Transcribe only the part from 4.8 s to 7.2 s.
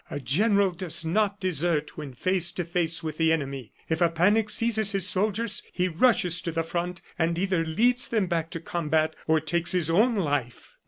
his soldiers, he rushes to the front,